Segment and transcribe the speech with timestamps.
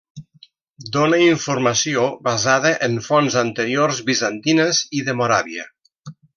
[0.95, 5.71] Dóna informació basada en fonts anteriors bizantines i de Moràvia.